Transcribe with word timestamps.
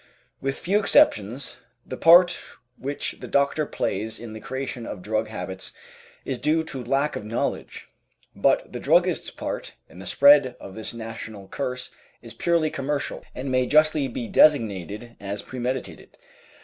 With 0.41 0.57
few 0.57 0.79
exceptions, 0.79 1.57
the 1.85 1.95
part 1.95 2.35
which 2.75 3.17
the 3.19 3.27
doctor 3.27 3.67
plays 3.67 4.19
in 4.19 4.33
the 4.33 4.39
creation 4.39 4.87
of 4.87 5.03
drug 5.03 5.27
habits 5.27 5.73
is 6.25 6.39
due 6.39 6.63
to 6.63 6.83
lack 6.83 7.15
of 7.15 7.23
knowledge; 7.23 7.87
but 8.35 8.73
the 8.73 8.79
druggist's 8.79 9.29
part 9.29 9.75
in 9.87 9.99
the 9.99 10.07
spread 10.07 10.55
of 10.59 10.73
this 10.73 10.95
national 10.95 11.47
curse 11.49 11.91
is 12.23 12.33
purely 12.33 12.71
commercial, 12.71 13.23
and 13.35 13.51
may 13.51 13.67
justly 13.67 14.07
be 14.07 14.27
designated 14.27 15.15
as 15.19 15.43
premeditated. 15.43 16.17